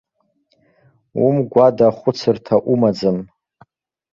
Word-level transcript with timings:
Умгәада 1.25 1.87
хәыцырҭа 1.97 2.55
умаӡам?! 2.71 3.17